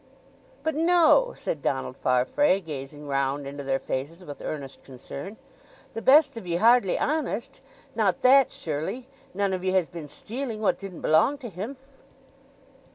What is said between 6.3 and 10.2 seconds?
of ye hardly honest—not that surely? None of ye has been